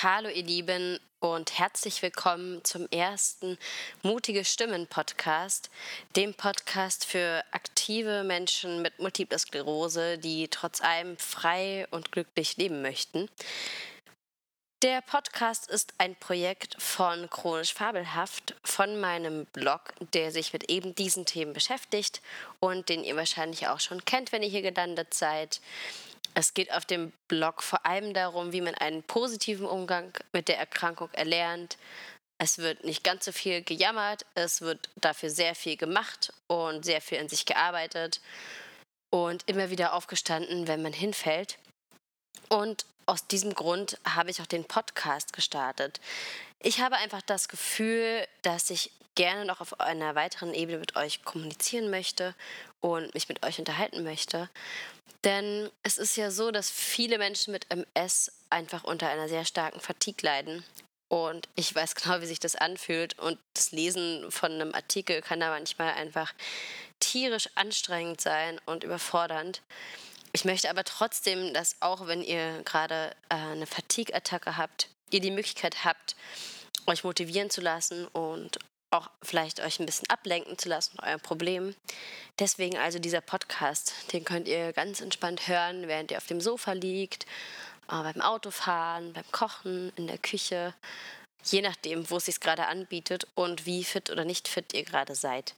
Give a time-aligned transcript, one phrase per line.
[0.00, 3.58] Hallo ihr Lieben und herzlich willkommen zum ersten
[4.04, 5.70] Mutige Stimmen Podcast,
[6.14, 12.80] dem Podcast für aktive Menschen mit multipler Sklerose, die trotz allem frei und glücklich leben
[12.80, 13.28] möchten.
[14.84, 20.94] Der Podcast ist ein Projekt von Chronisch Fabelhaft, von meinem Blog, der sich mit eben
[20.94, 22.22] diesen Themen beschäftigt
[22.60, 25.60] und den ihr wahrscheinlich auch schon kennt, wenn ihr hier gelandet seid.
[26.38, 30.56] Es geht auf dem Blog vor allem darum, wie man einen positiven Umgang mit der
[30.56, 31.78] Erkrankung erlernt.
[32.40, 37.00] Es wird nicht ganz so viel gejammert, es wird dafür sehr viel gemacht und sehr
[37.00, 38.20] viel an sich gearbeitet
[39.10, 41.58] und immer wieder aufgestanden, wenn man hinfällt.
[42.48, 45.98] Und aus diesem Grund habe ich auch den Podcast gestartet.
[46.60, 51.22] Ich habe einfach das Gefühl, dass ich gerne noch auf einer weiteren Ebene mit euch
[51.24, 52.34] kommunizieren möchte
[52.80, 54.48] und mich mit euch unterhalten möchte.
[55.24, 59.80] Denn es ist ja so, dass viele Menschen mit MS einfach unter einer sehr starken
[59.80, 60.64] Fatigue leiden.
[61.08, 63.18] Und ich weiß genau, wie sich das anfühlt.
[63.18, 66.32] Und das Lesen von einem Artikel kann da manchmal einfach
[67.00, 69.62] tierisch anstrengend sein und überfordernd.
[70.32, 75.30] Ich möchte aber trotzdem, dass auch wenn ihr gerade äh, eine Fatigue-Attacke habt, ihr die
[75.30, 76.16] Möglichkeit habt,
[76.86, 78.58] euch motivieren zu lassen und
[78.90, 81.74] auch vielleicht euch ein bisschen ablenken zu lassen von eurem Problem.
[82.38, 86.72] Deswegen also dieser Podcast, den könnt ihr ganz entspannt hören, während ihr auf dem Sofa
[86.72, 87.24] liegt,
[87.88, 90.74] äh, beim Autofahren, beim Kochen, in der Küche,
[91.44, 95.14] je nachdem, wo es sich gerade anbietet und wie fit oder nicht fit ihr gerade
[95.14, 95.54] seid.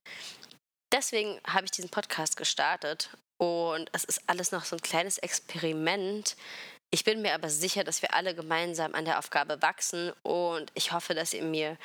[0.92, 6.36] Deswegen habe ich diesen Podcast gestartet und es ist alles noch so ein kleines Experiment.
[6.90, 10.90] Ich bin mir aber sicher, dass wir alle gemeinsam an der Aufgabe wachsen und ich
[10.92, 11.78] hoffe, dass ihr mir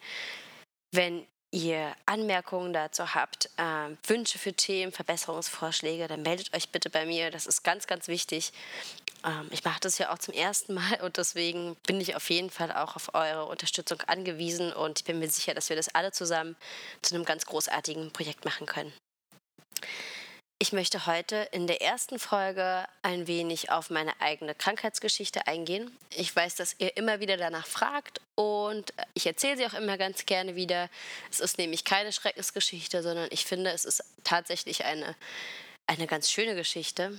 [0.93, 7.05] wenn ihr Anmerkungen dazu habt, äh, Wünsche für Themen, Verbesserungsvorschläge, dann meldet euch bitte bei
[7.05, 7.31] mir.
[7.31, 8.55] Das ist ganz, ganz wichtig.
[9.25, 12.51] Ähm, ich mache das ja auch zum ersten Mal und deswegen bin ich auf jeden
[12.51, 16.13] Fall auch auf eure Unterstützung angewiesen und ich bin mir sicher, dass wir das alle
[16.13, 16.57] zusammen
[17.03, 18.93] zu einem ganz großartigen Projekt machen können.
[20.63, 25.91] Ich möchte heute in der ersten Folge ein wenig auf meine eigene Krankheitsgeschichte eingehen.
[26.15, 30.25] Ich weiß, dass ihr immer wieder danach fragt und ich erzähle sie auch immer ganz
[30.25, 30.89] gerne wieder.
[31.33, 35.17] Es ist nämlich keine Schreckensgeschichte, sondern ich finde, es ist tatsächlich eine,
[35.89, 37.19] eine ganz schöne Geschichte.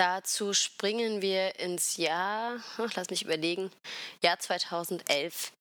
[0.00, 2.56] Dazu springen wir ins Jahr,
[2.94, 3.70] lass mich überlegen,
[4.22, 5.52] Jahr 2011.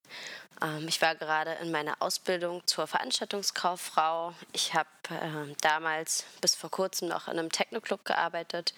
[0.61, 4.33] Ähm, ich war gerade in meiner Ausbildung zur Veranstaltungskauffrau.
[4.53, 8.73] Ich habe äh, damals bis vor kurzem noch in einem Techno-Club gearbeitet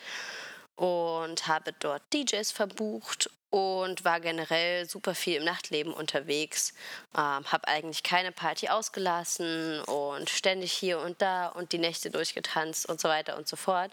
[0.78, 6.74] und habe dort DJs verbucht und war generell super viel im Nachtleben unterwegs.
[7.16, 12.88] Ähm, habe eigentlich keine Party ausgelassen und ständig hier und da und die Nächte durchgetanzt
[12.88, 13.92] und so weiter und so fort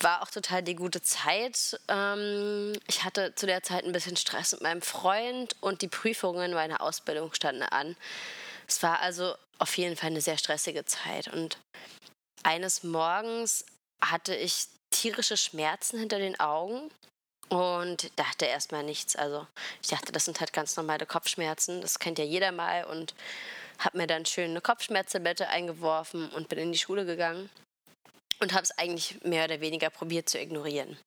[0.00, 1.78] war auch total die gute Zeit.
[1.88, 6.52] Ähm, ich hatte zu der Zeit ein bisschen Stress mit meinem Freund und die Prüfungen
[6.54, 7.96] meiner Ausbildung standen an.
[8.66, 11.28] Es war also auf jeden Fall eine sehr stressige Zeit.
[11.28, 11.58] Und
[12.42, 13.64] eines Morgens
[14.02, 16.90] hatte ich tierische Schmerzen hinter den Augen
[17.48, 19.14] und dachte erstmal nichts.
[19.14, 19.46] Also
[19.82, 21.80] ich dachte, das sind halt ganz normale Kopfschmerzen.
[21.80, 23.14] Das kennt ja jeder mal und
[23.78, 27.50] habe mir dann schön eine Kopfschmerztablette eingeworfen und bin in die Schule gegangen
[28.42, 30.98] und habe es eigentlich mehr oder weniger probiert zu ignorieren.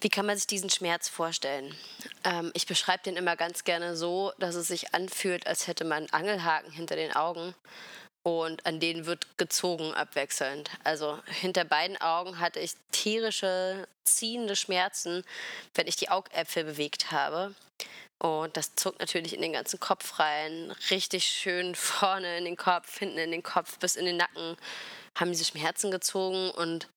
[0.00, 1.74] Wie kann man sich diesen Schmerz vorstellen?
[2.24, 6.10] Ähm, ich beschreibe den immer ganz gerne so, dass es sich anfühlt, als hätte man
[6.10, 7.54] Angelhaken hinter den Augen
[8.22, 10.70] und an denen wird gezogen abwechselnd.
[10.82, 15.24] Also hinter beiden Augen hatte ich tierische, ziehende Schmerzen,
[15.74, 17.54] wenn ich die Augäpfel bewegt habe.
[18.18, 22.98] Und das zog natürlich in den ganzen Kopf rein, richtig schön vorne in den Kopf,
[22.98, 24.56] hinten in den Kopf bis in den Nacken
[25.18, 26.88] haben diese Schmerzen gezogen und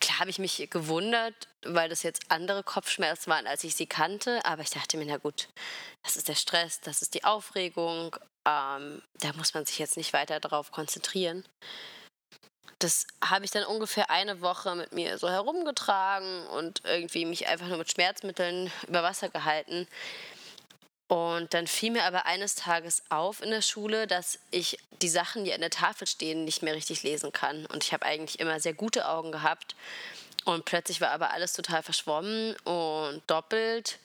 [0.00, 4.44] klar habe ich mich gewundert, weil das jetzt andere Kopfschmerzen waren, als ich sie kannte.
[4.44, 5.48] Aber ich dachte mir, na gut,
[6.02, 8.16] das ist der Stress, das ist die Aufregung.
[8.46, 11.44] Ähm, da muss man sich jetzt nicht weiter darauf konzentrieren.
[12.78, 17.66] Das habe ich dann ungefähr eine Woche mit mir so herumgetragen und irgendwie mich einfach
[17.66, 19.86] nur mit Schmerzmitteln über Wasser gehalten.
[21.10, 25.44] Und dann fiel mir aber eines Tages auf in der Schule, dass ich die Sachen,
[25.44, 27.66] die an der Tafel stehen, nicht mehr richtig lesen kann.
[27.66, 29.74] Und ich habe eigentlich immer sehr gute Augen gehabt.
[30.44, 33.98] Und plötzlich war aber alles total verschwommen und doppelt.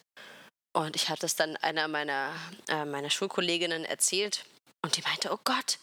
[0.74, 2.31] Und ich hatte es dann einer meiner,
[2.69, 4.44] äh, meiner Schulkolleginnen erzählt.
[4.81, 5.78] Und die meinte, oh Gott,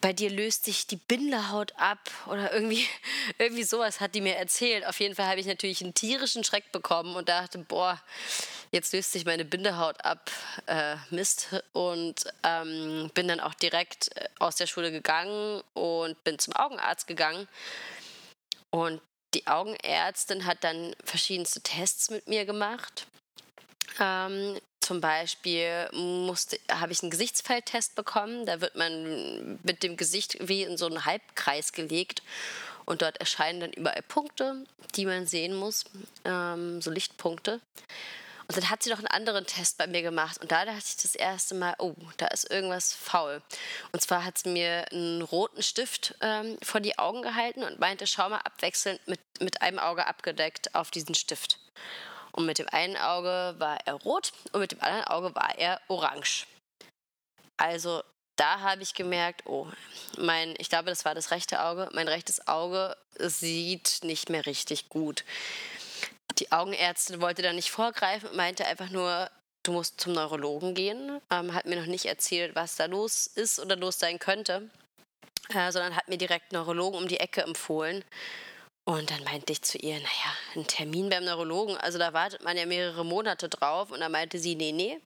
[0.00, 2.86] bei dir löst sich die Bindehaut ab oder irgendwie,
[3.38, 4.86] irgendwie sowas hat die mir erzählt.
[4.86, 8.00] Auf jeden Fall habe ich natürlich einen tierischen Schreck bekommen und dachte, boah,
[8.70, 10.30] jetzt löst sich meine Bindehaut ab,
[10.66, 11.48] äh, Mist.
[11.72, 17.06] Und ähm, bin dann auch direkt äh, aus der Schule gegangen und bin zum Augenarzt
[17.06, 17.48] gegangen.
[18.70, 19.00] Und
[19.34, 23.06] die Augenärztin hat dann verschiedenste Tests mit mir gemacht.
[24.00, 25.88] Ähm, zum Beispiel
[26.70, 28.44] habe ich einen Gesichtsfeldtest bekommen.
[28.44, 32.22] Da wird man mit dem Gesicht wie in so einen Halbkreis gelegt
[32.84, 35.84] und dort erscheinen dann überall Punkte, die man sehen muss,
[36.26, 37.60] ähm, so Lichtpunkte.
[38.46, 40.96] Und dann hat sie noch einen anderen Test bei mir gemacht und da dachte ich
[40.96, 43.40] das erste Mal, oh, da ist irgendwas faul.
[43.92, 48.06] Und zwar hat sie mir einen roten Stift ähm, vor die Augen gehalten und meinte,
[48.06, 51.58] schau mal abwechselnd mit, mit einem Auge abgedeckt auf diesen Stift.
[52.34, 55.80] Und mit dem einen Auge war er rot und mit dem anderen Auge war er
[55.88, 56.46] orange.
[57.56, 58.02] Also
[58.36, 59.68] da habe ich gemerkt, oh,
[60.18, 61.88] mein, ich glaube, das war das rechte Auge.
[61.92, 65.24] Mein rechtes Auge sieht nicht mehr richtig gut.
[66.38, 69.30] Die Augenärztin wollte da nicht vorgreifen und meinte einfach nur,
[69.62, 71.20] du musst zum Neurologen gehen.
[71.30, 74.68] Ähm, hat mir noch nicht erzählt, was da los ist oder los sein könnte,
[75.50, 78.04] äh, sondern hat mir direkt Neurologen um die Ecke empfohlen.
[78.86, 82.56] Und dann meinte ich zu ihr, naja, ein Termin beim Neurologen, also da wartet man
[82.56, 83.90] ja mehrere Monate drauf.
[83.90, 85.00] Und dann meinte sie, nee, nee,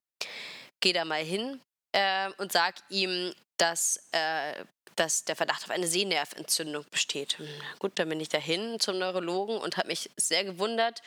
[0.81, 1.61] geh da mal hin
[1.93, 4.65] äh, und sag ihm, dass, äh,
[4.97, 7.37] dass der Verdacht auf eine Sehnerventzündung besteht.
[7.39, 11.03] Na gut, dann bin ich dahin zum Neurologen und habe mich sehr gewundert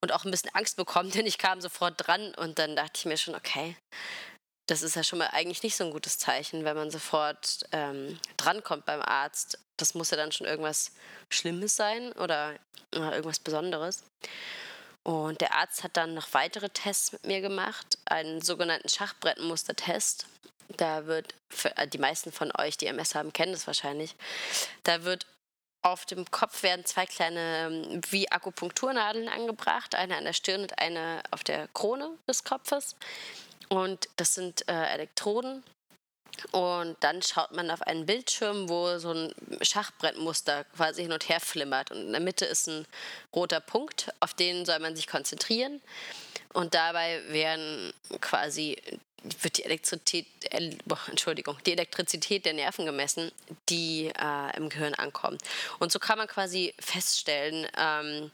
[0.00, 3.04] und auch ein bisschen Angst bekommen, denn ich kam sofort dran und dann dachte ich
[3.06, 3.76] mir schon, okay,
[4.66, 8.20] das ist ja schon mal eigentlich nicht so ein gutes Zeichen, wenn man sofort ähm,
[8.36, 9.58] drankommt beim Arzt.
[9.80, 10.92] Das muss ja dann schon irgendwas
[11.28, 12.54] Schlimmes sein oder
[12.92, 14.04] irgendwas Besonderes.
[15.02, 20.26] Und der Arzt hat dann noch weitere Tests mit mir gemacht, einen sogenannten Schachbrettmustertest.
[20.76, 24.14] Da wird, für, äh, die meisten von euch, die MS haben, kennen das wahrscheinlich.
[24.84, 25.26] Da wird
[25.82, 30.78] auf dem Kopf werden zwei kleine ähm, wie Akupunkturnadeln angebracht, eine an der Stirn und
[30.78, 32.96] eine auf der Krone des Kopfes.
[33.68, 35.64] Und das sind äh, Elektroden.
[36.52, 41.40] Und dann schaut man auf einen Bildschirm, wo so ein Schachbrettmuster quasi hin und her
[41.40, 41.90] flimmert.
[41.90, 42.86] Und in der Mitte ist ein
[43.34, 45.80] roter Punkt, auf den soll man sich konzentrieren.
[46.52, 48.76] Und dabei werden quasi
[49.22, 53.30] wird die Elektrizität, Entschuldigung, die Elektrizität der Nerven gemessen,
[53.68, 55.42] die äh, im Gehirn ankommt.
[55.78, 58.30] Und so kann man quasi feststellen, ähm,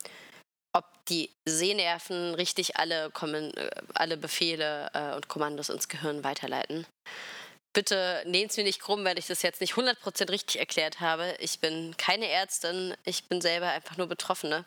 [0.73, 6.87] ob die Sehnerven richtig alle, äh, alle Befehle äh, und Kommandos ins Gehirn weiterleiten.
[7.77, 11.37] Bitte nehmt es mir nicht krumm, wenn ich das jetzt nicht 100% richtig erklärt habe.
[11.41, 14.65] Ich bin keine Ärztin, ich bin selber einfach nur Betroffene.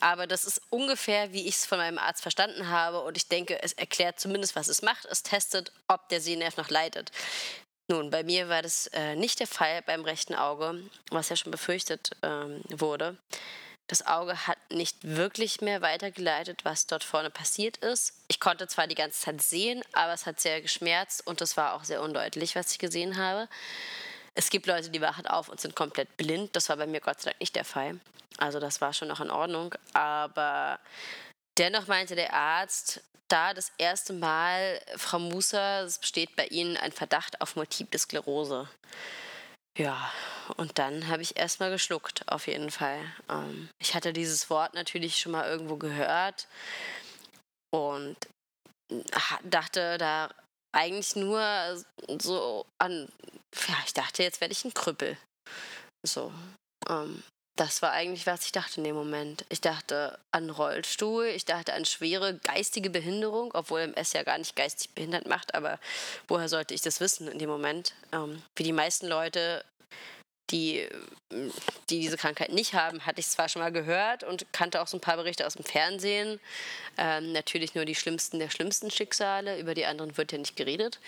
[0.00, 3.02] Aber das ist ungefähr, wie ich es von meinem Arzt verstanden habe.
[3.02, 5.04] Und ich denke, es erklärt zumindest, was es macht.
[5.04, 7.10] Es testet, ob der Sehnerv noch leidet.
[7.88, 11.52] Nun, bei mir war das äh, nicht der Fall beim rechten Auge, was ja schon
[11.52, 13.18] befürchtet ähm, wurde.
[13.88, 18.14] Das Auge hat nicht wirklich mehr weitergeleitet, was dort vorne passiert ist.
[18.26, 21.74] Ich konnte zwar die ganze Zeit sehen, aber es hat sehr geschmerzt und es war
[21.74, 23.48] auch sehr undeutlich, was ich gesehen habe.
[24.34, 26.56] Es gibt Leute, die wachen auf und sind komplett blind.
[26.56, 28.00] Das war bei mir Gott sei Dank nicht der Fall.
[28.38, 29.74] Also das war schon noch in Ordnung.
[29.94, 30.78] Aber
[31.56, 36.92] dennoch meinte der Arzt, da das erste Mal, Frau Musa, es besteht bei Ihnen ein
[36.92, 38.68] Verdacht auf Multiple Sklerose.
[39.76, 40.10] Ja,
[40.56, 43.00] und dann habe ich erstmal geschluckt, auf jeden Fall.
[43.28, 46.46] Ähm, ich hatte dieses Wort natürlich schon mal irgendwo gehört
[47.74, 48.16] und
[49.44, 50.30] dachte da
[50.74, 51.82] eigentlich nur
[52.20, 53.08] so an,
[53.68, 55.16] ja, ich dachte, jetzt werde ich ein Krüppel.
[56.06, 56.32] So.
[56.88, 57.22] Ähm,
[57.56, 59.46] das war eigentlich, was ich dachte in dem Moment.
[59.48, 64.56] Ich dachte an Rollstuhl, ich dachte an schwere geistige Behinderung, obwohl MS ja gar nicht
[64.56, 65.78] geistig behindert macht, aber
[66.28, 67.94] woher sollte ich das wissen in dem Moment?
[68.12, 69.64] Ähm, wie die meisten Leute,
[70.50, 70.88] die,
[71.90, 74.96] die diese Krankheit nicht haben, hatte ich zwar schon mal gehört und kannte auch so
[74.96, 76.40] ein paar Berichte aus dem Fernsehen.
[76.96, 81.00] Ähm, natürlich nur die schlimmsten der schlimmsten Schicksale, über die anderen wird ja nicht geredet.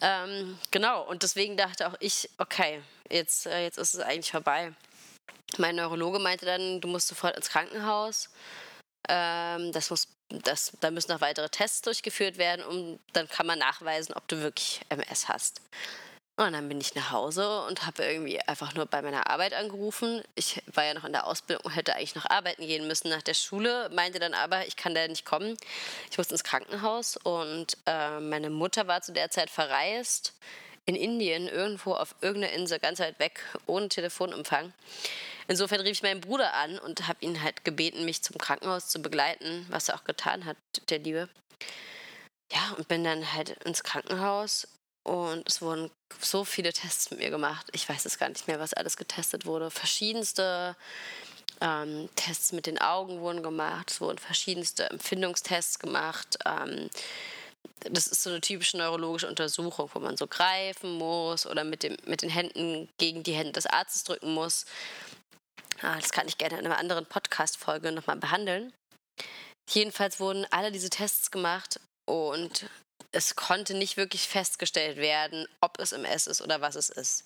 [0.00, 4.72] Ähm, genau, und deswegen dachte auch ich, okay, jetzt, äh, jetzt ist es eigentlich vorbei.
[5.58, 8.30] Mein Neurologe meinte dann, du musst sofort ins Krankenhaus.
[9.08, 13.58] Ähm, das muss, das, da müssen noch weitere Tests durchgeführt werden und dann kann man
[13.58, 15.60] nachweisen, ob du wirklich MS hast.
[16.38, 20.22] Und dann bin ich nach Hause und habe irgendwie einfach nur bei meiner Arbeit angerufen.
[20.34, 23.32] Ich war ja noch in der Ausbildung, hätte eigentlich noch arbeiten gehen müssen nach der
[23.32, 25.56] Schule, meinte dann aber, ich kann da nicht kommen.
[26.10, 30.34] Ich muss ins Krankenhaus und äh, meine Mutter war zu der Zeit verreist
[30.84, 34.74] in Indien, irgendwo auf irgendeiner Insel, ganz weit weg, ohne Telefonempfang.
[35.48, 39.00] Insofern rief ich meinen Bruder an und habe ihn halt gebeten, mich zum Krankenhaus zu
[39.00, 40.58] begleiten, was er auch getan hat,
[40.90, 41.30] der Liebe.
[42.52, 44.68] Ja, und bin dann halt ins Krankenhaus
[45.06, 45.88] und es wurden
[46.20, 47.68] so viele Tests mit mir gemacht.
[47.70, 49.70] Ich weiß es gar nicht mehr, was alles getestet wurde.
[49.70, 50.74] Verschiedenste
[51.60, 56.38] ähm, Tests mit den Augen wurden gemacht, es wurden verschiedenste Empfindungstests gemacht.
[56.44, 56.90] Ähm,
[57.88, 61.96] das ist so eine typische neurologische Untersuchung, wo man so greifen muss oder mit, dem,
[62.06, 64.66] mit den Händen gegen die Hände des Arztes drücken muss.
[65.82, 68.72] Ah, das kann ich gerne in einer anderen Podcast-Folge nochmal behandeln.
[69.70, 72.66] Jedenfalls wurden alle diese Tests gemacht und
[73.12, 77.24] es konnte nicht wirklich festgestellt werden, ob es MS ist oder was es ist.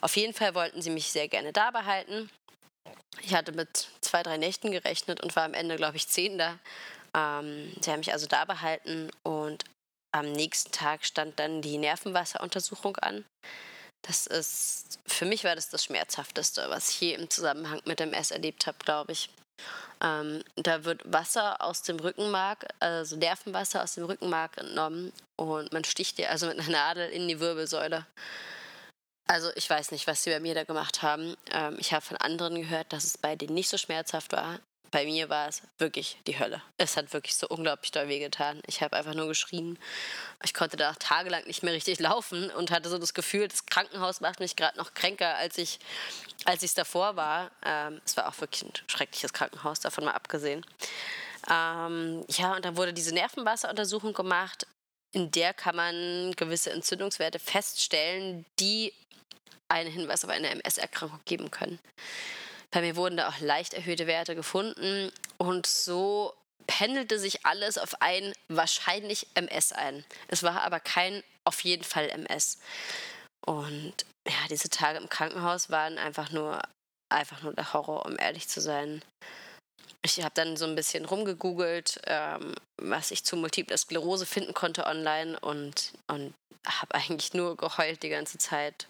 [0.00, 2.30] Auf jeden Fall wollten sie mich sehr gerne da behalten.
[3.20, 6.58] Ich hatte mit zwei, drei Nächten gerechnet und war am Ende, glaube ich, zehn da.
[7.14, 9.64] Ähm, sie haben mich also da behalten und
[10.14, 13.24] am nächsten Tag stand dann die Nervenwasseruntersuchung an.
[14.02, 18.32] Das ist, für mich war das das Schmerzhafteste, was ich je im Zusammenhang mit MS
[18.32, 19.30] erlebt habe, glaube ich.
[20.02, 25.84] Ähm, da wird Wasser aus dem Rückenmark, also Nervenwasser aus dem Rückenmark entnommen und man
[25.84, 28.04] sticht dir also mit einer Nadel in die Wirbelsäule.
[29.28, 31.36] Also ich weiß nicht, was sie bei mir da gemacht haben.
[31.52, 34.58] Ähm, ich habe von anderen gehört, dass es bei denen nicht so schmerzhaft war.
[34.92, 36.62] Bei mir war es wirklich die Hölle.
[36.76, 38.60] Es hat wirklich so unglaublich doll wehgetan.
[38.66, 39.78] Ich habe einfach nur geschrien.
[40.44, 44.20] Ich konnte da tagelang nicht mehr richtig laufen und hatte so das Gefühl, das Krankenhaus
[44.20, 45.78] macht mich gerade noch kränker, als ich
[46.44, 47.50] als es davor war.
[47.64, 50.64] Ähm, es war auch wirklich ein schreckliches Krankenhaus, davon mal abgesehen.
[51.50, 54.66] Ähm, ja, und da wurde diese Nervenwasseruntersuchung gemacht.
[55.12, 58.92] In der kann man gewisse Entzündungswerte feststellen, die
[59.68, 61.78] einen Hinweis auf eine MS-Erkrankung geben können.
[62.72, 66.34] Bei mir wurden da auch leicht erhöhte Werte gefunden und so
[66.66, 70.04] pendelte sich alles auf ein wahrscheinlich MS ein.
[70.28, 72.58] Es war aber kein auf jeden Fall MS.
[73.44, 73.94] Und
[74.26, 76.62] ja, diese Tage im Krankenhaus waren einfach nur,
[77.12, 79.02] einfach nur der Horror, um ehrlich zu sein.
[80.02, 84.86] Ich habe dann so ein bisschen rumgegoogelt, ähm, was ich zu Multiple Sklerose finden konnte
[84.86, 86.34] online und, und
[86.66, 88.86] habe eigentlich nur geheult die ganze Zeit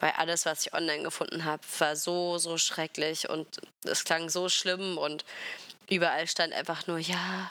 [0.00, 4.48] weil alles, was ich online gefunden habe, war so, so schrecklich und es klang so
[4.48, 5.24] schlimm und
[5.88, 7.50] überall stand einfach nur, ja,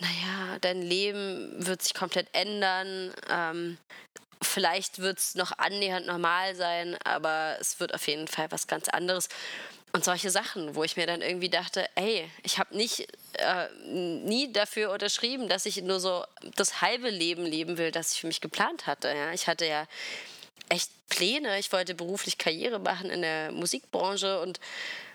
[0.00, 3.12] naja, dein Leben wird sich komplett ändern.
[3.28, 3.78] Ähm,
[4.42, 8.88] vielleicht wird es noch annähernd normal sein, aber es wird auf jeden Fall was ganz
[8.88, 9.28] anderes.
[9.92, 14.92] Und solche Sachen, wo ich mir dann irgendwie dachte, ey, ich habe äh, nie dafür
[14.92, 16.24] unterschrieben, dass ich nur so
[16.54, 19.08] das halbe Leben leben will, das ich für mich geplant hatte.
[19.08, 19.32] Ja?
[19.32, 19.86] Ich hatte ja
[20.70, 21.58] echt Pläne.
[21.58, 24.60] Ich wollte beruflich Karriere machen in der Musikbranche und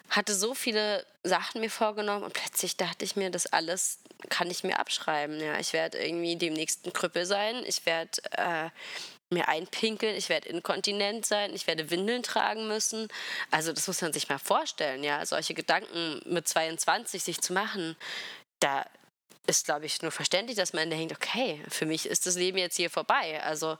[0.10, 4.64] hatte so viele Sachen mir vorgenommen und plötzlich dachte ich mir, das alles kann ich
[4.64, 5.40] mir abschreiben.
[5.40, 7.64] Ja, ich werde irgendwie demnächst ein Krüppel sein.
[7.66, 8.70] Ich werde äh,
[9.30, 13.08] mir einpinkeln, ich werde inkontinent sein, ich werde Windeln tragen müssen.
[13.50, 17.96] Also das muss man sich mal vorstellen, ja, solche Gedanken mit 22 sich zu machen,
[18.60, 18.86] da
[19.48, 22.78] ist, glaube ich, nur verständlich, dass man denkt, okay, für mich ist das Leben jetzt
[22.78, 23.42] hier vorbei.
[23.44, 23.78] Also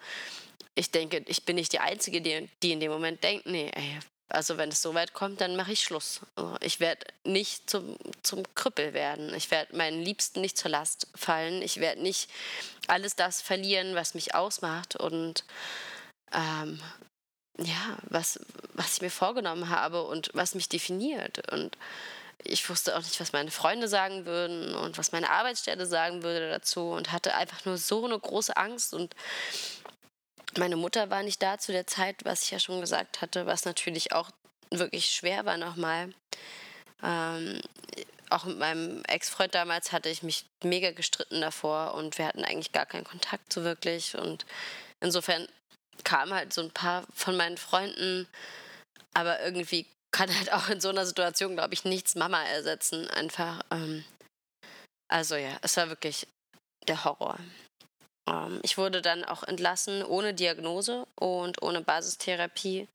[0.76, 4.00] ich denke, ich bin nicht die Einzige, die, die in dem Moment denkt, nee, ey,
[4.30, 6.22] also wenn es so weit kommt, dann mache ich Schluss.
[6.62, 9.34] Ich werde nicht zum, zum Krüppel werden.
[9.36, 11.62] Ich werde meinen Liebsten nicht zur Last fallen.
[11.62, 12.30] Ich werde nicht
[12.88, 15.44] alles das verlieren, was mich ausmacht und
[16.34, 16.82] ähm,
[17.60, 18.40] ja, was,
[18.74, 21.52] was ich mir vorgenommen habe und was mich definiert.
[21.52, 21.78] Und
[22.44, 26.50] ich wusste auch nicht, was meine Freunde sagen würden und was meine Arbeitsstelle sagen würde
[26.50, 29.16] dazu und hatte einfach nur so eine große Angst und
[30.58, 33.66] meine Mutter war nicht da zu der Zeit, was ich ja schon gesagt hatte, was
[33.66, 34.30] natürlich auch
[34.72, 36.14] wirklich schwer war nochmal.
[37.04, 37.62] Ähm,
[38.30, 42.72] auch mit meinem Ex-Freund damals hatte ich mich mega gestritten davor und wir hatten eigentlich
[42.72, 44.16] gar keinen Kontakt so wirklich.
[44.16, 44.46] Und
[45.00, 45.48] insofern
[46.04, 48.28] kamen halt so ein paar von meinen Freunden,
[49.14, 53.10] aber irgendwie kann halt auch in so einer Situation, glaube ich, nichts Mama ersetzen.
[53.10, 53.62] Einfach.
[53.72, 54.04] Ähm,
[55.08, 56.28] also ja, es war wirklich
[56.88, 57.38] der Horror.
[58.28, 62.88] Ähm, ich wurde dann auch entlassen ohne Diagnose und ohne Basistherapie.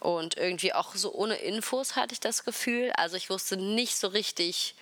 [0.00, 2.90] Und irgendwie auch so ohne Infos hatte ich das Gefühl.
[2.96, 4.74] Also ich wusste nicht so richtig,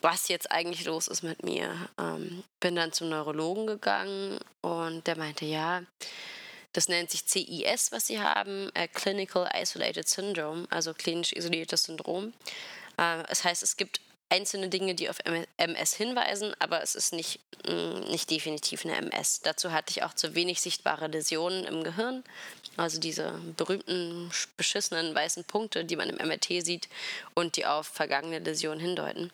[0.00, 1.88] was jetzt eigentlich los ist mit mir.
[1.98, 5.82] Ähm, bin dann zum Neurologen gegangen und der meinte, ja,
[6.72, 12.32] das nennt sich CIS, was sie haben, äh, Clinical Isolated Syndrome, also klinisch isoliertes Syndrom.
[12.96, 14.00] Äh, das heißt, es gibt
[14.32, 15.18] einzelne Dinge, die auf
[15.58, 19.40] MS hinweisen, aber es ist nicht, mm, nicht definitiv eine MS.
[19.42, 22.24] Dazu hatte ich auch zu wenig sichtbare Läsionen im Gehirn,
[22.78, 26.88] also diese berühmten beschissenen weißen Punkte, die man im MRT sieht
[27.34, 29.30] und die auf vergangene Läsionen hindeuten.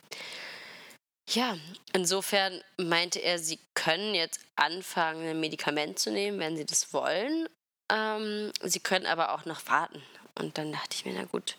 [1.31, 1.57] Ja,
[1.93, 7.49] insofern meinte er, sie können jetzt anfangen, ein Medikament zu nehmen, wenn sie das wollen.
[7.93, 10.02] Ähm, sie können aber auch noch warten.
[10.35, 11.59] Und dann dachte ich mir, na gut,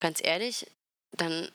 [0.00, 0.66] ganz ehrlich,
[1.16, 1.50] dann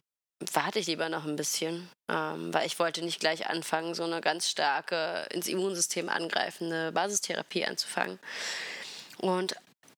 [0.53, 4.21] warte ich lieber noch ein bisschen, ähm, weil ich wollte nicht gleich anfangen, so eine
[4.21, 8.19] ganz starke, ins Immunsystem angreifende Basistherapie anzufangen.
[9.17, 9.55] Und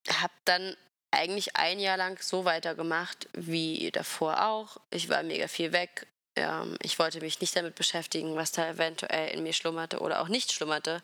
[0.10, 0.76] habe dann
[1.12, 4.78] eigentlich ein Jahr lang so weitergemacht wie davor auch.
[4.90, 6.08] Ich war mega viel weg.
[6.36, 10.28] Ähm, ich wollte mich nicht damit beschäftigen, was da eventuell in mir schlummerte oder auch
[10.28, 11.02] nicht schlummerte.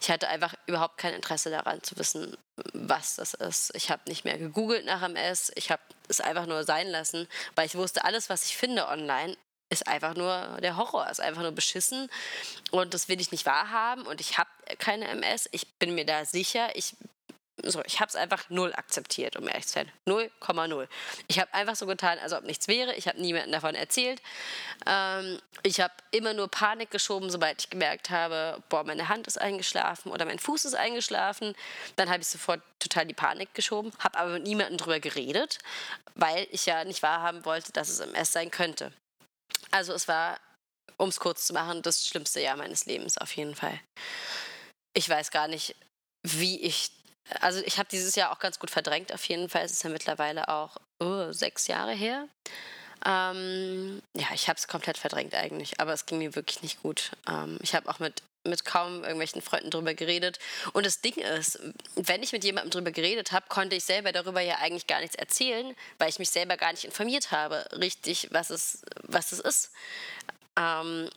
[0.00, 2.36] Ich hatte einfach überhaupt kein Interesse daran zu wissen,
[2.72, 3.70] was das ist.
[3.74, 5.52] Ich habe nicht mehr gegoogelt nach MS.
[5.56, 9.36] Ich habe es einfach nur sein lassen, weil ich wusste, alles, was ich finde online,
[9.68, 12.10] ist einfach nur der Horror, ist einfach nur beschissen
[12.72, 15.48] und das will ich nicht wahrhaben und ich habe keine MS.
[15.52, 16.74] Ich bin mir da sicher.
[16.74, 16.96] Ich
[17.64, 19.92] so, ich habe es einfach null akzeptiert, um ehrlich zu sein.
[20.06, 20.88] 0,0.
[21.28, 22.94] Ich habe einfach so getan, als ob nichts wäre.
[22.94, 24.20] Ich habe niemandem davon erzählt.
[24.86, 29.40] Ähm, ich habe immer nur Panik geschoben, sobald ich gemerkt habe, boah, meine Hand ist
[29.40, 31.54] eingeschlafen oder mein Fuß ist eingeschlafen.
[31.96, 35.58] Dann habe ich sofort total die Panik geschoben, habe aber mit niemandem drüber geredet,
[36.14, 38.92] weil ich ja nicht wahrhaben wollte, dass es MS sein könnte.
[39.70, 40.40] Also es war,
[40.96, 43.78] um es kurz zu machen, das schlimmste Jahr meines Lebens auf jeden Fall.
[44.94, 45.76] Ich weiß gar nicht,
[46.22, 46.90] wie ich
[47.40, 49.64] also ich habe dieses Jahr auch ganz gut verdrängt, auf jeden Fall.
[49.64, 52.28] Es ist ja mittlerweile auch oh, sechs Jahre her.
[53.06, 57.12] Ähm, ja, ich habe es komplett verdrängt eigentlich, aber es ging mir wirklich nicht gut.
[57.28, 60.38] Ähm, ich habe auch mit, mit kaum irgendwelchen Freunden drüber geredet.
[60.72, 61.58] Und das Ding ist,
[61.94, 65.16] wenn ich mit jemandem drüber geredet habe, konnte ich selber darüber ja eigentlich gar nichts
[65.16, 69.70] erzählen, weil ich mich selber gar nicht informiert habe, richtig, was es, was es ist.
[70.56, 71.08] Ähm,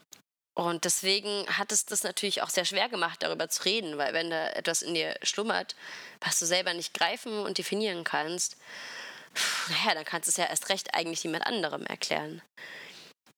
[0.56, 4.30] und deswegen hat es das natürlich auch sehr schwer gemacht, darüber zu reden, weil wenn
[4.30, 5.76] da etwas in dir schlummert,
[6.22, 8.58] was du selber nicht greifen und definieren kannst,
[9.70, 12.42] naja, dann kannst du es ja erst recht eigentlich niemand anderem erklären.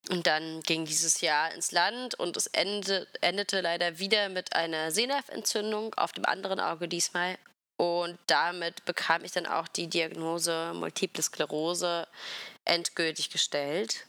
[0.09, 4.91] Und dann ging dieses Jahr ins Land und es endete, endete leider wieder mit einer
[4.91, 7.37] Sehnerventzündung auf dem anderen Auge diesmal.
[7.77, 12.07] Und damit bekam ich dann auch die Diagnose Multiple Sklerose
[12.65, 14.05] endgültig gestellt.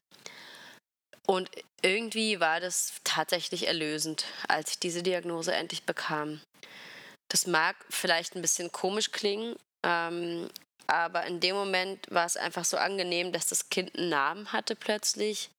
[1.27, 1.51] Und
[1.83, 6.41] irgendwie war das tatsächlich erlösend, als ich diese Diagnose endlich bekam.
[7.29, 10.49] Das mag vielleicht ein bisschen komisch klingen, ähm,
[10.87, 14.77] aber in dem Moment war es einfach so angenehm, dass das Kind einen Namen hatte
[14.77, 15.51] plötzlich.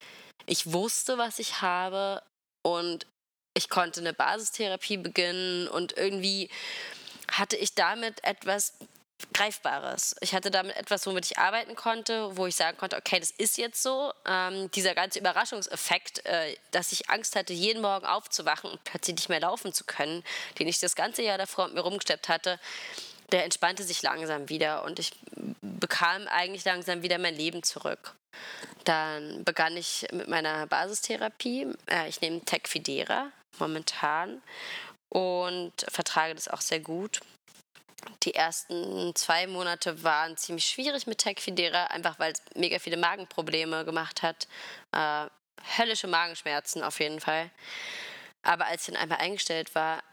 [0.45, 2.23] Ich wusste, was ich habe
[2.65, 3.05] und
[3.53, 6.49] ich konnte eine Basistherapie beginnen und irgendwie
[7.31, 8.73] hatte ich damit etwas
[9.33, 10.15] Greifbares.
[10.21, 13.57] Ich hatte damit etwas, womit ich arbeiten konnte, wo ich sagen konnte, okay, das ist
[13.57, 14.13] jetzt so.
[14.27, 19.29] Ähm, dieser ganze Überraschungseffekt, äh, dass ich Angst hatte, jeden Morgen aufzuwachen und plötzlich nicht
[19.29, 20.23] mehr laufen zu können,
[20.59, 22.59] den ich das ganze Jahr davor mit mir rumgesteppt hatte,
[23.31, 25.11] der entspannte sich langsam wieder und ich
[25.61, 28.15] bekam eigentlich langsam wieder mein Leben zurück.
[28.83, 31.67] Dann begann ich mit meiner Basistherapie.
[31.87, 34.41] Äh, ich nehme Tecfidera momentan
[35.09, 37.21] und vertrage das auch sehr gut.
[38.23, 43.85] Die ersten zwei Monate waren ziemlich schwierig mit Tecfidera, einfach weil es mega viele Magenprobleme
[43.85, 44.47] gemacht hat.
[44.91, 45.27] Äh,
[45.77, 47.49] höllische Magenschmerzen auf jeden Fall.
[48.43, 50.03] Aber als ich dann einmal eingestellt war,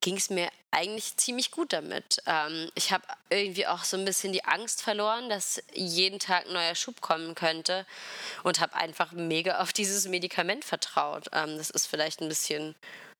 [0.00, 2.22] ging es mir eigentlich ziemlich gut damit.
[2.26, 6.52] Ähm, ich habe irgendwie auch so ein bisschen die Angst verloren, dass jeden Tag ein
[6.52, 7.86] neuer Schub kommen könnte
[8.42, 11.28] und habe einfach mega auf dieses Medikament vertraut.
[11.32, 12.74] Ähm, das ist vielleicht ein bisschen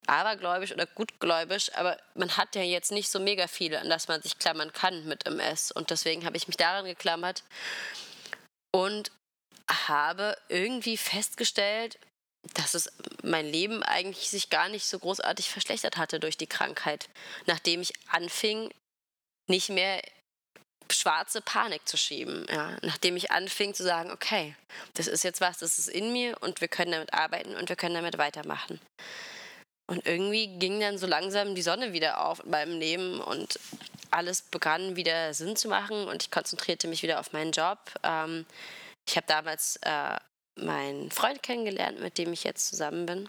[0.07, 4.23] abergläubisch oder gutgläubisch, aber man hat ja jetzt nicht so mega viele, an das man
[4.23, 5.73] sich klammern kann mit MS.
[5.73, 7.45] Und deswegen habe ich mich daran geklammert
[8.73, 9.11] und
[9.71, 11.99] habe irgendwie festgestellt,
[12.53, 17.09] dass es mein Leben eigentlich sich gar nicht so großartig verschlechtert hatte durch die Krankheit,
[17.47, 18.71] nachdem ich anfing,
[19.49, 20.03] nicht mehr
[20.93, 24.55] schwarze Panik zu schieben, ja, nachdem ich anfing zu sagen, okay,
[24.95, 27.77] das ist jetzt was, das ist in mir und wir können damit arbeiten und wir
[27.77, 28.81] können damit weitermachen.
[29.87, 33.59] Und irgendwie ging dann so langsam die Sonne wieder auf in meinem Leben und
[34.11, 37.79] alles begann wieder Sinn zu machen und ich konzentrierte mich wieder auf meinen Job.
[38.03, 38.47] Ähm,
[39.07, 40.17] ich habe damals äh,
[40.57, 43.29] meinen Freund kennengelernt, mit dem ich jetzt zusammen bin,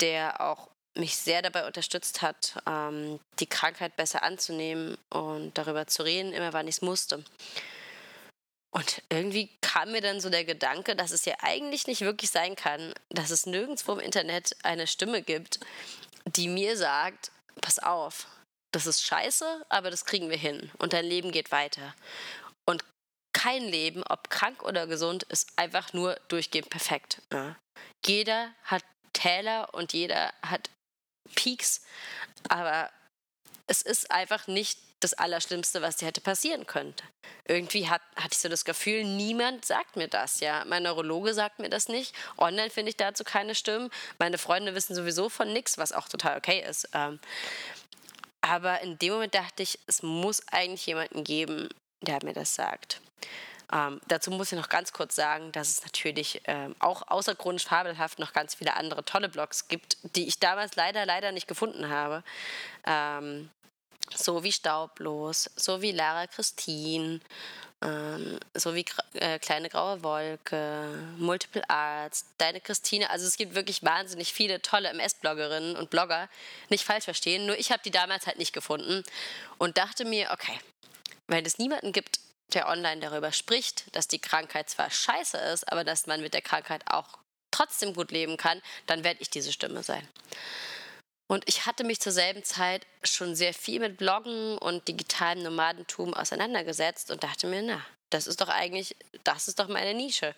[0.00, 6.02] der auch mich sehr dabei unterstützt hat, ähm, die Krankheit besser anzunehmen und darüber zu
[6.02, 7.24] reden, immer wann ich es musste.
[8.72, 12.54] Und irgendwie kam mir dann so der Gedanke, dass es ja eigentlich nicht wirklich sein
[12.54, 15.58] kann, dass es nirgendwo im Internet eine Stimme gibt,
[16.24, 18.28] die mir sagt, pass auf,
[18.72, 21.94] das ist scheiße, aber das kriegen wir hin und dein Leben geht weiter.
[22.64, 22.84] Und
[23.32, 27.22] kein Leben, ob krank oder gesund, ist einfach nur durchgehend perfekt.
[27.32, 27.56] Ja.
[28.06, 30.70] Jeder hat Täler und jeder hat
[31.34, 31.82] Peaks,
[32.48, 32.90] aber
[33.66, 37.04] es ist einfach nicht das Allerschlimmste, was dir hätte passieren könnte.
[37.46, 40.40] Irgendwie hat, hatte ich so das Gefühl, niemand sagt mir das.
[40.40, 42.14] Ja, mein Neurologe sagt mir das nicht.
[42.38, 43.90] Online finde ich dazu keine Stimmen.
[44.18, 46.88] Meine Freunde wissen sowieso von nichts, was auch total okay ist.
[46.92, 47.18] Ähm,
[48.42, 51.68] aber in dem Moment dachte ich, es muss eigentlich jemanden geben,
[52.02, 53.00] der mir das sagt.
[53.72, 58.18] Ähm, dazu muss ich noch ganz kurz sagen, dass es natürlich ähm, auch außergrund fabelhaft
[58.18, 62.24] noch ganz viele andere tolle Blogs gibt, die ich damals leider, leider nicht gefunden habe.
[62.84, 63.50] Ähm,
[64.14, 67.20] so wie Staublos, so wie Lara Christine,
[67.82, 68.84] ähm, so wie
[69.14, 73.08] äh, Kleine Graue Wolke, Multiple Arts, Deine Christine.
[73.10, 76.28] Also es gibt wirklich wahnsinnig viele tolle MS-Bloggerinnen und Blogger.
[76.68, 79.02] Nicht falsch verstehen, nur ich habe die damals halt nicht gefunden
[79.58, 80.58] und dachte mir, okay,
[81.26, 82.20] wenn es niemanden gibt,
[82.52, 86.42] der online darüber spricht, dass die Krankheit zwar scheiße ist, aber dass man mit der
[86.42, 87.18] Krankheit auch
[87.50, 90.06] trotzdem gut leben kann, dann werde ich diese Stimme sein.
[91.30, 96.12] Und ich hatte mich zur selben Zeit schon sehr viel mit Bloggen und digitalem Nomadentum
[96.12, 100.34] auseinandergesetzt und dachte mir, na, das ist doch eigentlich, das ist doch meine Nische.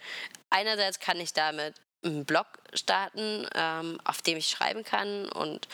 [0.51, 5.67] Einerseits kann ich damit einen Blog starten, ähm, auf dem ich schreiben kann und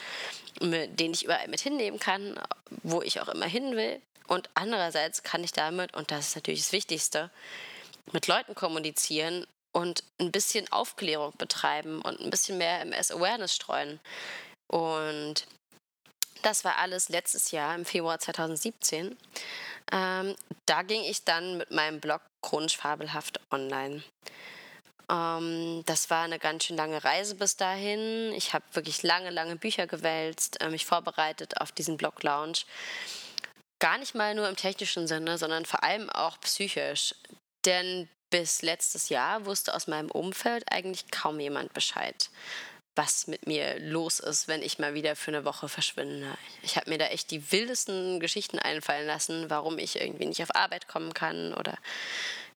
[0.60, 2.38] mit, den ich überall mit hinnehmen kann,
[2.84, 4.00] wo ich auch immer hin will.
[4.28, 7.32] Und andererseits kann ich damit, und das ist natürlich das Wichtigste,
[8.12, 13.98] mit Leuten kommunizieren und ein bisschen Aufklärung betreiben und ein bisschen mehr MS-Awareness streuen.
[14.68, 15.46] Und
[16.42, 19.16] das war alles letztes Jahr im Februar 2017.
[19.90, 24.02] Ähm, da ging ich dann mit meinem Blog Chronisch Fabelhaft online.
[25.10, 28.32] Ähm, das war eine ganz schön lange Reise bis dahin.
[28.34, 32.58] Ich habe wirklich lange, lange Bücher gewälzt, äh, mich vorbereitet auf diesen Blog-Lounge.
[33.80, 37.14] Gar nicht mal nur im technischen Sinne, sondern vor allem auch psychisch.
[37.64, 42.28] Denn bis letztes Jahr wusste aus meinem Umfeld eigentlich kaum jemand Bescheid,
[42.98, 46.36] was mit mir los ist, wenn ich mal wieder für eine Woche verschwinde.
[46.62, 50.54] Ich habe mir da echt die wildesten Geschichten einfallen lassen, warum ich irgendwie nicht auf
[50.54, 51.78] Arbeit kommen kann oder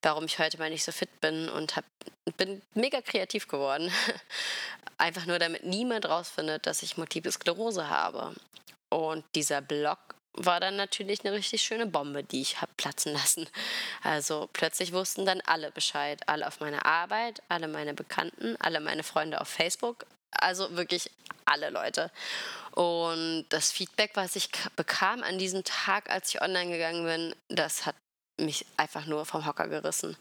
[0.02, 1.84] warum ich heute mal nicht so fit bin und hab,
[2.36, 3.90] bin mega kreativ geworden.
[4.98, 8.34] Einfach nur damit niemand rausfindet, dass ich Multiple Sklerose habe.
[8.88, 9.98] Und dieser Blog
[10.34, 13.48] war dann natürlich eine richtig schöne Bombe, die ich habe platzen lassen.
[14.02, 16.20] Also plötzlich wussten dann alle Bescheid.
[16.26, 20.04] Alle auf meiner Arbeit, alle meine Bekannten, alle meine Freunde auf Facebook.
[20.32, 21.10] Also wirklich
[21.44, 22.10] alle Leute.
[22.72, 27.86] Und das Feedback, was ich bekam an diesem Tag, als ich online gegangen bin, das
[27.86, 27.96] hat
[28.40, 30.16] mich einfach nur vom Hocker gerissen.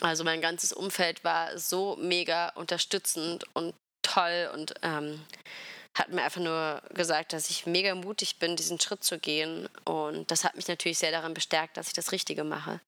[0.00, 5.22] Also mein ganzes Umfeld war so mega unterstützend und toll und ähm,
[5.94, 9.68] hat mir einfach nur gesagt, dass ich mega mutig bin, diesen Schritt zu gehen.
[9.84, 12.80] Und das hat mich natürlich sehr daran bestärkt, dass ich das Richtige mache.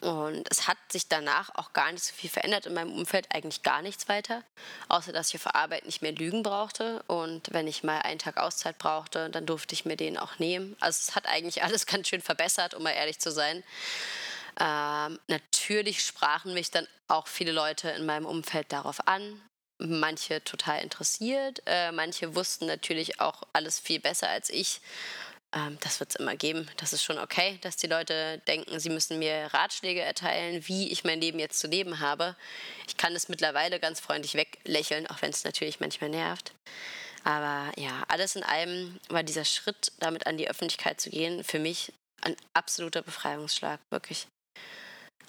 [0.00, 3.62] Und es hat sich danach auch gar nicht so viel verändert in meinem Umfeld, eigentlich
[3.62, 4.42] gar nichts weiter,
[4.88, 7.02] außer dass ich auf Arbeit nicht mehr lügen brauchte.
[7.06, 10.76] Und wenn ich mal einen Tag Auszeit brauchte, dann durfte ich mir den auch nehmen.
[10.80, 13.64] Also es hat eigentlich alles ganz schön verbessert, um mal ehrlich zu sein.
[14.58, 19.40] Ähm, natürlich sprachen mich dann auch viele Leute in meinem Umfeld darauf an,
[19.78, 21.62] manche total interessiert.
[21.66, 24.80] Äh, manche wussten natürlich auch alles viel besser als ich.
[25.54, 26.68] Ähm, das wird es immer geben.
[26.76, 31.04] Das ist schon okay, dass die Leute denken, sie müssen mir Ratschläge erteilen, wie ich
[31.04, 32.36] mein Leben jetzt zu leben habe.
[32.86, 36.52] Ich kann es mittlerweile ganz freundlich weglächeln, auch wenn es natürlich manchmal nervt.
[37.24, 41.58] Aber ja, alles in allem war dieser Schritt, damit an die Öffentlichkeit zu gehen, für
[41.58, 44.26] mich ein absoluter Befreiungsschlag, wirklich.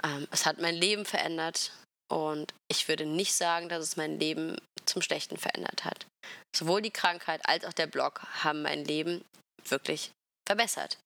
[0.04, 1.72] Ähm, es hat mein Leben verändert.
[2.10, 6.06] Und ich würde nicht sagen, dass es mein Leben zum Schlechten verändert hat.
[6.56, 9.26] Sowohl die Krankheit als auch der Blog haben mein Leben
[9.72, 10.12] wirklich
[10.48, 10.98] verbessert.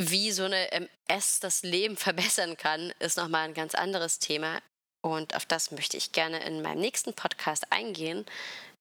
[0.00, 4.60] Wie so eine MS das Leben verbessern kann, ist nochmal ein ganz anderes Thema.
[5.04, 8.26] Und auf das möchte ich gerne in meinem nächsten Podcast eingehen,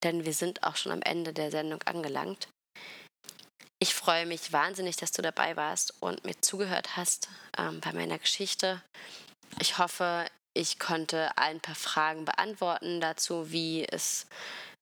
[0.04, 2.48] denn wir sind auch schon am Ende der Sendung angelangt.
[3.80, 8.18] Ich freue mich wahnsinnig, dass du dabei warst und mir zugehört hast ähm, bei meiner
[8.18, 8.82] Geschichte.
[9.60, 14.26] Ich hoffe, ich konnte ein paar Fragen beantworten dazu, wie es,